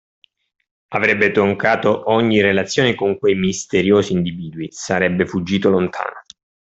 avrebbe 0.95 1.29
troncato 1.29 2.09
ogni 2.11 2.41
relazione 2.41 2.95
con 2.95 3.19
quei 3.19 3.35
misteriosi 3.35 4.13
individui, 4.13 4.69
sarebbe 4.71 5.27
fuggito 5.27 5.69
lontano. 5.69 6.23